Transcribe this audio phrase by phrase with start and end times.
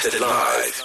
[0.00, 0.82] Broadcast live.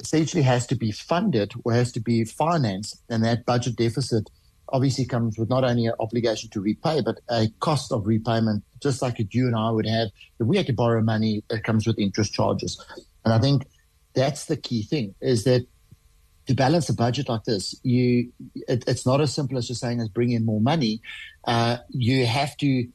[0.00, 4.30] essentially has to be funded or has to be financed, and that budget deficit
[4.72, 9.02] obviously comes with not only an obligation to repay, but a cost of repayment, just
[9.02, 10.08] like you and I would have.
[10.38, 12.82] If we had to borrow money, it comes with interest charges.
[13.24, 13.66] And I think
[14.14, 15.66] that's the key thing is that
[16.50, 18.32] to balance a budget like this, you
[18.66, 21.00] it, it's not as simple as just saying, let's bring in more money.
[21.44, 22.88] Uh, you have to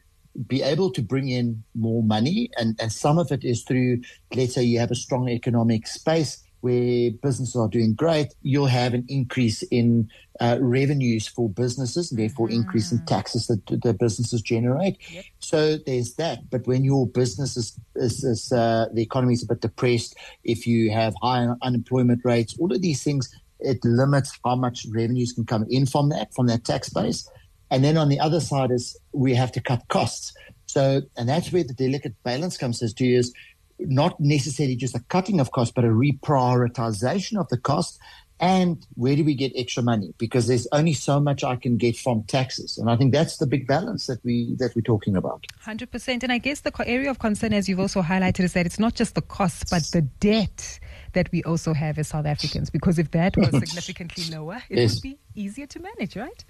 [0.47, 4.01] be able to bring in more money, and, and some of it is through,
[4.35, 8.95] let's say, you have a strong economic space where businesses are doing great, you'll have
[8.95, 12.55] an increase in uh, revenues for businesses, and therefore mm.
[12.55, 14.97] increase in taxes that the businesses generate.
[15.11, 15.25] Yep.
[15.39, 16.49] So there's that.
[16.49, 20.65] But when your business is, is, is uh, the economy is a bit depressed, if
[20.65, 25.45] you have high unemployment rates, all of these things, it limits how much revenues can
[25.45, 27.29] come in from that, from that tax base.
[27.71, 30.33] And then on the other side is we have to cut costs.
[30.67, 33.33] So, and that's where the delicate balance comes as to is
[33.79, 37.99] not necessarily just a cutting of costs, but a reprioritization of the cost.
[38.39, 40.13] And where do we get extra money?
[40.17, 43.47] Because there's only so much I can get from taxes, and I think that's the
[43.47, 45.45] big balance that we that we're talking about.
[45.61, 46.21] Hundred percent.
[46.21, 48.93] And I guess the area of concern, as you've also highlighted, is that it's not
[48.93, 50.81] just the costs, but the debt
[51.15, 52.69] that we also have as South Africans.
[52.69, 54.95] Because if that was significantly lower, it yes.
[54.95, 56.45] would be easier to manage, right?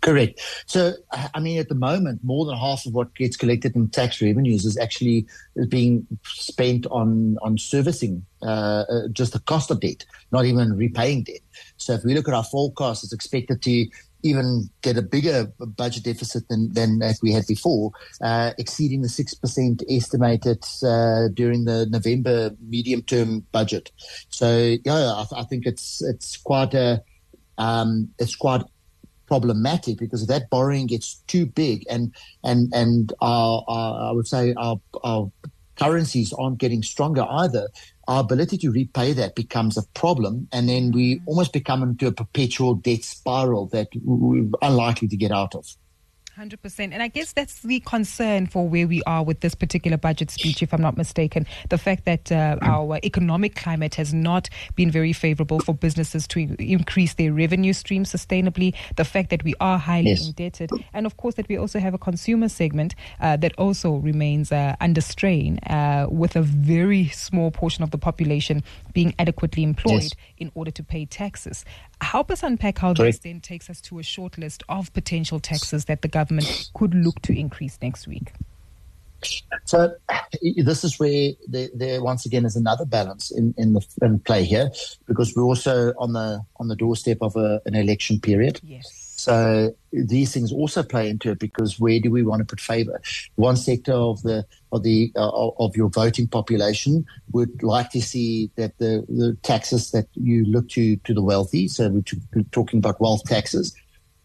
[0.00, 0.40] Correct.
[0.66, 0.92] So,
[1.34, 4.64] I mean, at the moment, more than half of what gets collected in tax revenues
[4.64, 5.26] is actually
[5.68, 11.24] being spent on on servicing uh, uh, just the cost of debt, not even repaying
[11.24, 11.40] debt.
[11.78, 13.88] So, if we look at our forecast, it's expected to
[14.22, 17.92] even get a bigger budget deficit than, than that we had before,
[18.22, 23.90] uh, exceeding the 6% estimated uh, during the November medium term budget.
[24.30, 27.02] So, yeah, I, I think it's, it's quite a,
[27.58, 28.62] um, it's quite
[29.26, 34.26] problematic because if that borrowing gets too big and and and our, our I would
[34.26, 35.30] say our our
[35.78, 37.68] currencies aren't getting stronger either,
[38.06, 41.22] our ability to repay that becomes a problem, and then we mm.
[41.26, 45.66] almost become into a perpetual debt spiral that we're unlikely to get out of.
[46.38, 46.92] 100%.
[46.92, 50.62] And I guess that's the concern for where we are with this particular budget speech,
[50.62, 51.46] if I'm not mistaken.
[51.68, 56.40] The fact that uh, our economic climate has not been very favorable for businesses to
[56.58, 58.74] increase their revenue stream sustainably.
[58.96, 60.28] The fact that we are highly yes.
[60.28, 60.70] indebted.
[60.92, 64.76] And of course, that we also have a consumer segment uh, that also remains uh,
[64.80, 68.62] under strain uh, with a very small portion of the population
[68.92, 70.12] being adequately employed yes.
[70.38, 71.64] in order to pay taxes.
[72.00, 73.08] Help us unpack how Sorry.
[73.08, 76.27] this then takes us to a short list of potential taxes that the government
[76.74, 78.32] could look to increase next week.
[79.64, 79.94] So
[80.64, 84.44] this is where there, there, once again is another balance in, in the in play
[84.44, 84.70] here,
[85.06, 88.60] because we're also on the on the doorstep of a, an election period.
[88.62, 89.06] Yes.
[89.18, 93.00] So these things also play into it because where do we want to put favor?
[93.34, 98.52] One sector of the of the uh, of your voting population would like to see
[98.54, 101.66] that the, the taxes that you look to to the wealthy.
[101.66, 103.74] So we're talking about wealth taxes.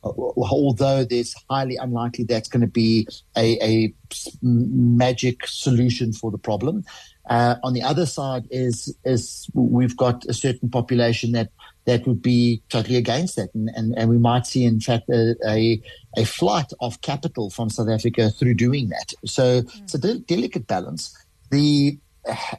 [0.04, 3.08] Although there's highly unlikely that's going to be
[3.38, 3.94] a, a
[4.42, 6.84] magic solution for the problem.
[7.30, 11.50] Uh, on the other side is is we've got a certain population that
[11.86, 13.50] that would be totally against that.
[13.54, 15.82] And, and, and we might see, in fact, a, a,
[16.18, 19.14] a, flight of capital from South Africa through doing that.
[19.26, 19.84] So mm.
[19.84, 21.18] it's a de- delicate balance.
[21.52, 21.98] The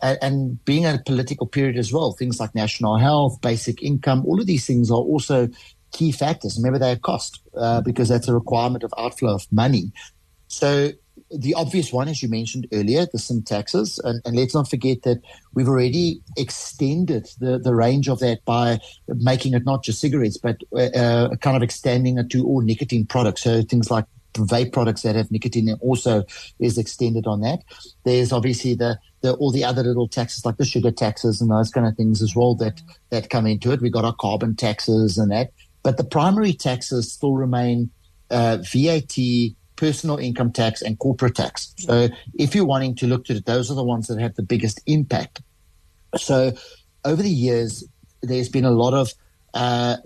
[0.03, 4.47] and being a political period as well, things like national health, basic income, all of
[4.47, 5.49] these things are also
[5.95, 6.59] key factors.
[6.59, 9.93] Remember, they are cost uh, because that's a requirement of outflow of money.
[10.49, 10.91] So
[11.31, 13.99] the obvious one, as you mentioned earlier, the sin taxes.
[14.05, 15.23] And, and, let's not forget that
[15.55, 20.57] we've already extended the, the range of that by making it not just cigarettes, but
[20.77, 23.43] uh, kind of extending it to all nicotine products.
[23.43, 24.05] So things like
[24.35, 26.25] vape products that have nicotine also
[26.59, 27.61] is extended on that.
[28.05, 31.71] There's obviously the, the all the other little taxes like the sugar taxes and those
[31.71, 32.81] kind of things as well that
[33.11, 33.81] that come into it.
[33.81, 35.53] We got our carbon taxes and that,
[35.85, 37.91] but the primary taxes still remain
[38.31, 39.17] uh, VAT,
[39.77, 41.73] personal income tax, and corporate tax.
[41.79, 44.43] So if you're wanting to look at it, those are the ones that have the
[44.43, 45.43] biggest impact.
[46.17, 46.53] So
[47.05, 47.85] over the years,
[48.23, 49.13] there's been a lot of
[49.53, 49.99] uh,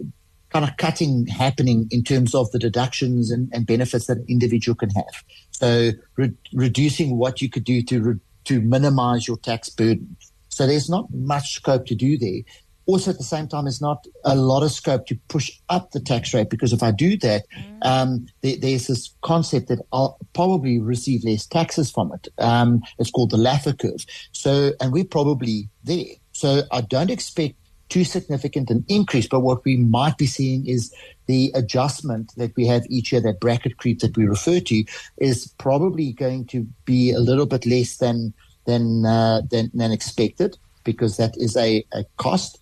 [0.51, 4.75] kind of cutting happening in terms of the deductions and, and benefits that an individual
[4.75, 5.25] can have.
[5.53, 10.17] So re- reducing what you could do to re- to minimize your tax burden.
[10.49, 12.41] So there's not much scope to do there.
[12.89, 16.01] Also, at the same time, there's not a lot of scope to push up the
[16.01, 17.79] tax rate because if I do that, mm.
[17.83, 22.29] um, there, there's this concept that I'll probably receive less taxes from it.
[22.39, 24.07] Um, it's called the Laffer curve.
[24.33, 26.15] So, and we're probably there.
[26.33, 27.57] So I don't expect
[27.91, 30.91] too significant an increase, but what we might be seeing is
[31.27, 34.85] the adjustment that we have each year, that bracket creep that we refer to,
[35.19, 38.33] is probably going to be a little bit less than
[38.65, 42.59] than uh, than, than expected because that is a, a cost.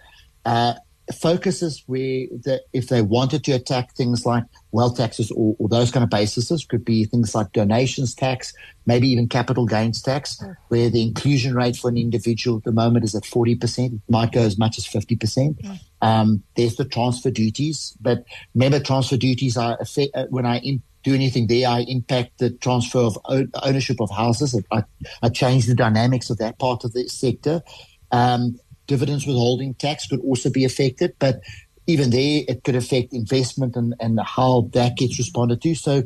[0.47, 0.75] Uh,
[1.15, 5.91] focuses where the, if they wanted to attack things like wealth taxes or, or, those
[5.91, 8.53] kind of bases could be things like donations tax,
[8.87, 10.57] maybe even capital gains tax, mm.
[10.69, 14.33] where the inclusion rate for an individual at the moment is at 40%, it might
[14.33, 15.61] go as much as 50%.
[15.61, 15.81] Mm.
[16.03, 21.15] Um, there's the transfer duties, but remember transfer duties are, uh, when I in, do
[21.15, 23.17] anything there, I impact the transfer of
[23.63, 24.61] ownership of houses.
[24.73, 24.83] I,
[25.23, 27.63] I change the dynamics of that part of the sector.
[28.11, 31.41] Um, dividends withholding tax could also be affected, but
[31.87, 35.75] even there, it could affect investment and, and how that gets responded to.
[35.75, 36.03] So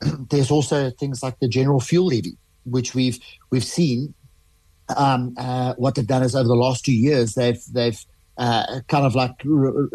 [0.30, 3.18] there's also things like the general fuel levy, which we've
[3.50, 4.14] we've seen.
[4.96, 8.04] Um, uh, what they've done is over the last two years, they've they've
[8.38, 9.88] uh, kind of like re-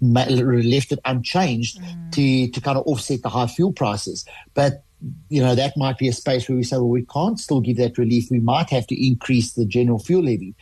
[0.00, 2.12] re- left it unchanged mm.
[2.12, 4.26] to to kind of offset the high fuel prices.
[4.54, 4.84] But
[5.28, 7.78] you know that might be a space where we say, well, we can't still give
[7.78, 8.30] that relief.
[8.30, 10.54] We might have to increase the general fuel levy.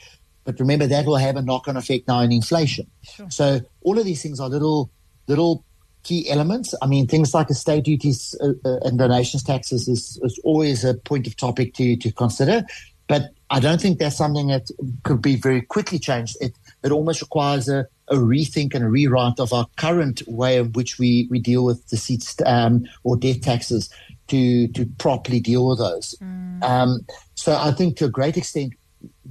[0.51, 2.91] But remember, that will have a knock-on effect now in inflation.
[3.03, 3.31] Sure.
[3.31, 4.91] So all of these things are little,
[5.29, 5.65] little
[6.03, 6.75] key elements.
[6.83, 10.95] I mean, things like estate duties uh, uh, and donations taxes is, is always a
[10.95, 12.65] point of topic to to consider.
[13.07, 14.71] But I don't think that's something that
[15.03, 16.37] could be very quickly changed.
[16.41, 16.53] It
[16.83, 20.99] it almost requires a, a rethink and a rewrite of our current way in which
[20.99, 23.91] we, we deal with deceits um, or death taxes
[24.29, 26.15] to to properly deal with those.
[26.23, 26.63] Mm.
[26.63, 28.75] Um, so I think to a great extent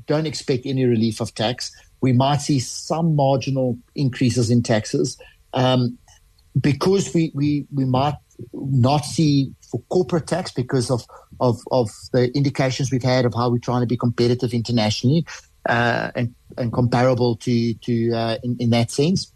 [0.05, 1.71] don't expect any relief of tax.
[2.01, 5.17] We might see some marginal increases in taxes
[5.53, 5.97] um,
[6.59, 8.15] because we, we, we might
[8.53, 11.05] not see for corporate tax because of,
[11.39, 15.25] of, of the indications we've had of how we're trying to be competitive internationally
[15.67, 19.31] uh, and, and comparable to, to uh, in, in that sense.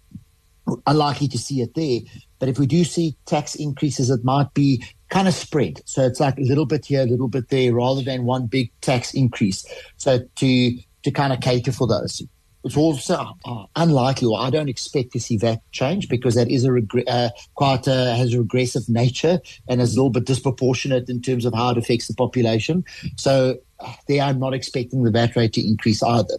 [0.88, 2.00] Unlikely to see it there.
[2.39, 4.83] But if we do see tax increases, it might be
[5.13, 5.80] kind of spread.
[5.86, 8.71] So it's like a little bit here, a little bit there, rather than one big
[8.81, 9.63] tax increase.
[9.98, 12.21] So to to kind of cater for those.
[12.65, 16.63] It's also uh, unlikely, or I don't expect to see that change because that is
[16.63, 21.10] a regre- uh, quite a, has a regressive nature and is a little bit disproportionate
[21.10, 22.86] in terms of how it affects the population.
[23.18, 26.38] So uh, there, I'm not expecting the VAT rate to increase either.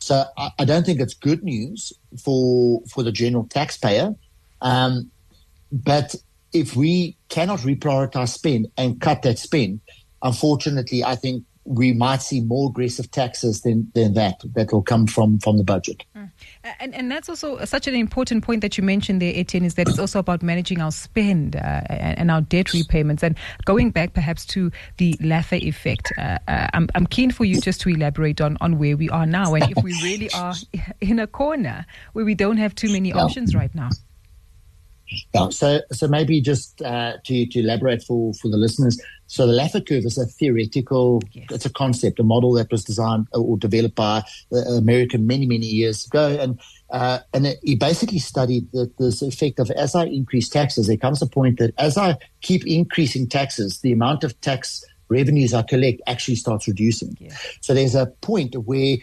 [0.00, 4.16] So I, I don't think it's good news for for the general taxpayer.
[4.60, 5.12] Um,
[5.70, 6.16] but
[6.52, 9.80] if we cannot reprioritize spend and cut that spend,
[10.22, 15.06] unfortunately, I think we might see more aggressive taxes than, than that that will come
[15.06, 16.04] from, from the budget.
[16.16, 16.30] Mm.
[16.80, 19.88] And, and that's also such an important point that you mentioned there, Ettiene, is that
[19.88, 23.22] it's also about managing our spend uh, and, our debt repayments.
[23.22, 23.36] And
[23.66, 27.80] going back perhaps to the Laffer effect, uh, uh, I'm, I'm keen for you just
[27.82, 30.54] to elaborate on, on where we are now and if we really are
[31.00, 33.90] in a corner where we don't have too many options right now.
[35.34, 39.00] Yeah, so so maybe just uh, to to elaborate for for the listeners.
[39.26, 41.22] So the Laffer curve is a theoretical.
[41.32, 41.46] Yes.
[41.52, 45.66] It's a concept, a model that was designed or developed by the American many many
[45.66, 50.06] years ago, and uh, and it, he basically studied the, this effect of as I
[50.06, 54.40] increase taxes, there comes a point that as I keep increasing taxes, the amount of
[54.40, 57.16] tax revenues I collect actually starts reducing.
[57.20, 57.34] Yeah.
[57.60, 58.96] So there's a point where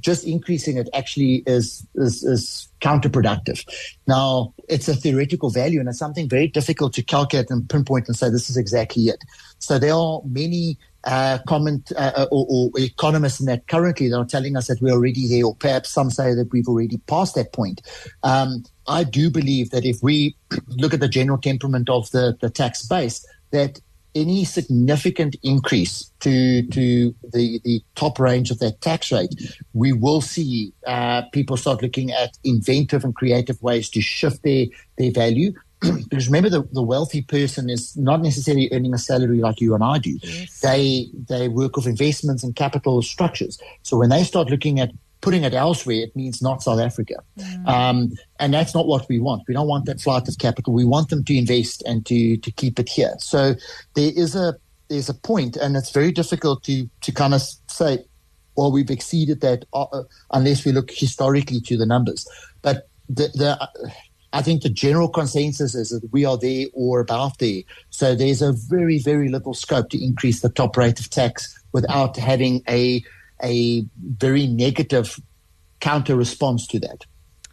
[0.00, 3.64] just increasing it actually is, is, is counterproductive.
[4.06, 8.16] Now, it's a theoretical value and it's something very difficult to calculate and pinpoint and
[8.16, 9.22] say this is exactly it.
[9.58, 14.16] So there are many uh, comment uh, uh, or, or, economists in that currently that
[14.16, 17.34] are telling us that we're already there, or perhaps some say that we've already passed
[17.34, 17.82] that point.
[18.22, 20.36] Um, I do believe that if we
[20.68, 23.80] look at the general temperament of the, the tax base, that
[24.14, 29.34] any significant increase to to the the top range of that tax rate,
[29.72, 34.66] we will see uh, people start looking at inventive and creative ways to shift their
[34.98, 35.52] their value.
[36.08, 39.82] because remember, the, the wealthy person is not necessarily earning a salary like you and
[39.82, 40.18] I do.
[40.22, 40.60] Yes.
[40.60, 43.58] They they work with investments and capital structures.
[43.82, 44.92] So when they start looking at
[45.22, 47.14] putting it elsewhere, it means not South Africa.
[47.38, 47.66] Mm.
[47.66, 49.44] Um, and that's not what we want.
[49.48, 50.74] We don't want that flight of capital.
[50.74, 53.14] We want them to invest and to, to keep it here.
[53.18, 53.54] So
[53.94, 54.56] there is a,
[54.88, 58.04] there's a point and it's very difficult to, to kind of say,
[58.56, 60.02] well, we've exceeded that uh, uh
[60.32, 62.28] unless we look historically to the numbers.
[62.60, 63.68] But the, the,
[64.32, 67.62] I think the general consensus is that we are there or about there.
[67.90, 72.16] So there's a very, very little scope to increase the top rate of tax without
[72.16, 73.04] having a
[73.42, 75.20] a very negative
[75.80, 77.04] counter response to that.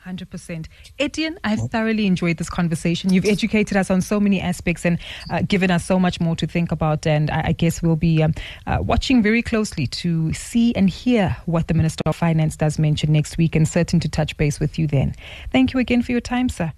[0.06, 0.68] 100%.
[0.98, 3.14] Ettiene, I've thoroughly enjoyed this conversation.
[3.14, 4.98] You've educated us on so many aspects and
[5.30, 7.06] uh, given us so much more to think about.
[7.06, 8.34] And I, I guess we'll be um,
[8.66, 13.12] uh, watching very closely to see and hear what the Minister of Finance does mention
[13.12, 15.14] next week and certain to touch base with you then.
[15.52, 16.72] Thank you again for your time, sir.